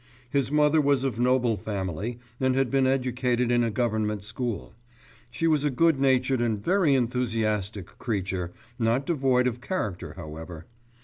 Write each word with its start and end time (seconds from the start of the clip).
His 0.31 0.51
mother 0.51 0.81
was 0.81 1.03
of 1.03 1.19
noble 1.19 1.57
family, 1.57 2.17
and 2.39 2.55
had 2.55 2.71
been 2.71 2.87
educated 2.87 3.51
in 3.51 3.63
a 3.63 3.69
government 3.69 4.23
school. 4.23 4.73
She 5.29 5.45
was 5.45 5.63
a 5.63 5.69
good 5.69 5.99
natured 5.99 6.41
and 6.41 6.57
very 6.57 6.95
enthusiastic 6.95 7.85
creature, 7.99 8.51
not 8.79 9.05
devoid 9.05 9.45
of 9.45 9.61
character, 9.61 10.13
however. 10.15 10.65